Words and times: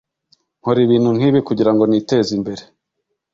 nkora 0.59 0.79
ibintu 0.85 1.09
nkibi 1.17 1.39
kugirango 1.47 1.83
niteze 1.85 2.31
imbere 2.37 2.63